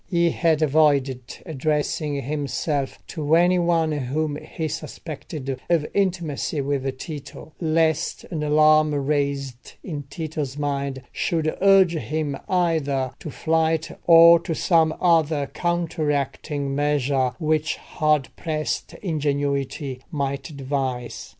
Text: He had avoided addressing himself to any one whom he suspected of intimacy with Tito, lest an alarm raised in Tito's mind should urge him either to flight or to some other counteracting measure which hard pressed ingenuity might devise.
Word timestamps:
He 0.09 0.31
had 0.31 0.63
avoided 0.63 1.37
addressing 1.45 2.23
himself 2.23 2.97
to 3.05 3.35
any 3.35 3.59
one 3.59 3.91
whom 3.91 4.35
he 4.37 4.67
suspected 4.67 5.47
of 5.69 5.85
intimacy 5.93 6.59
with 6.61 6.97
Tito, 6.97 7.53
lest 7.61 8.23
an 8.31 8.41
alarm 8.41 8.95
raised 8.95 9.73
in 9.83 10.01
Tito's 10.09 10.57
mind 10.57 11.03
should 11.11 11.55
urge 11.61 11.93
him 11.95 12.35
either 12.49 13.11
to 13.19 13.29
flight 13.29 13.91
or 14.07 14.39
to 14.39 14.55
some 14.55 14.91
other 14.99 15.45
counteracting 15.53 16.73
measure 16.73 17.35
which 17.37 17.75
hard 17.75 18.29
pressed 18.35 18.95
ingenuity 19.03 20.01
might 20.11 20.57
devise. 20.57 21.29